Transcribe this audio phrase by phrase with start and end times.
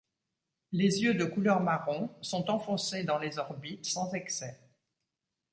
[0.71, 4.59] Les yeux de couleur marron sont enfoncés dans les orbites sans excès.